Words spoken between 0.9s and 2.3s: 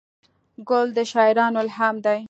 د شاعرانو الهام دی.